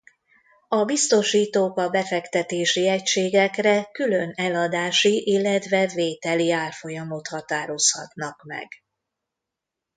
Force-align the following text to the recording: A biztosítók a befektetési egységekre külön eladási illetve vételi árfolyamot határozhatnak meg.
A 0.67 0.85
biztosítók 0.85 1.77
a 1.77 1.89
befektetési 1.89 2.87
egységekre 2.87 3.89
külön 3.91 4.31
eladási 4.35 5.21
illetve 5.25 5.85
vételi 5.93 6.51
árfolyamot 6.51 7.27
határozhatnak 7.27 8.43
meg. 8.43 8.67